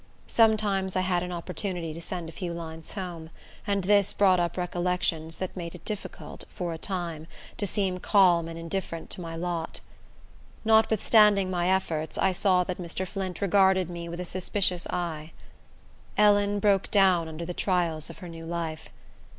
Sometimes 0.25 0.95
I 0.95 1.01
had 1.01 1.21
an 1.21 1.31
opportunity 1.31 1.93
to 1.93 2.01
send 2.01 2.27
a 2.27 2.31
few 2.31 2.53
lines 2.53 2.93
home; 2.93 3.29
and 3.67 3.83
this 3.83 4.13
brought 4.13 4.39
up 4.39 4.57
recollections 4.57 5.37
that 5.37 5.55
made 5.55 5.75
it 5.75 5.85
difficult, 5.85 6.45
for 6.49 6.73
a 6.73 6.79
time, 6.79 7.27
to 7.57 7.67
seem 7.67 7.99
calm 7.99 8.47
and 8.47 8.57
indifferent 8.57 9.11
to 9.11 9.21
my 9.21 9.35
lot. 9.35 9.79
Notwithstanding 10.65 11.51
my 11.51 11.69
efforts, 11.69 12.17
I 12.17 12.31
saw 12.31 12.63
that 12.63 12.79
Mr. 12.81 13.05
Flint 13.07 13.41
regarded 13.43 13.91
me 13.91 14.09
with 14.09 14.19
a 14.19 14.25
suspicious 14.25 14.87
eye. 14.87 15.33
Ellen 16.17 16.57
broke 16.57 16.89
down 16.89 17.27
under 17.27 17.45
the 17.45 17.53
trials 17.53 18.09
of 18.09 18.17
her 18.25 18.27
new 18.27 18.47
life. 18.47 18.89